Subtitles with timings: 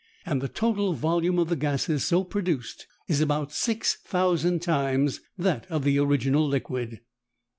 [0.25, 5.83] And the total volume of the gases so produced is about 6000 times that of
[5.83, 7.01] the original liquid.